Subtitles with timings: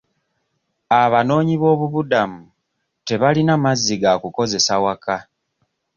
[1.01, 2.41] Abanoonyi b'obubuddamu
[3.07, 5.17] tebalina mazzi ga kukozesa waka.